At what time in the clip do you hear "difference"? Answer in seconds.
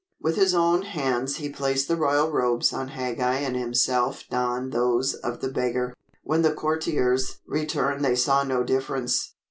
8.63-9.35